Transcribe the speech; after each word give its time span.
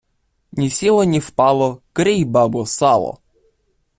Ні 0.51 0.69
сіло 0.69 1.03
ні 1.03 1.19
впало, 1.19 1.81
крій, 1.93 2.25
бабо, 2.25 2.65
сало! 2.65 3.17